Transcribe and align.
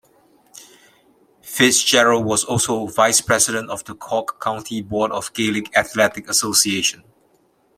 Fitzgerald 1.43 2.25
was 2.25 2.43
also 2.43 2.87
Vice-President 2.87 3.69
of 3.69 3.83
the 3.83 3.93
Cork 3.93 4.41
County 4.41 4.81
Board 4.81 5.11
of 5.11 5.27
the 5.27 5.33
Gaelic 5.45 5.77
Athletic 5.77 6.27
Association. 6.27 7.03